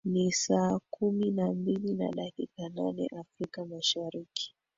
ni 0.05 0.31
saa 0.31 0.79
kumi 0.89 1.31
na 1.31 1.51
mbili 1.53 1.93
na 1.93 2.11
dakika 2.11 2.69
nane 2.69 3.07
afrika 3.11 3.65
mashariki 3.65 4.55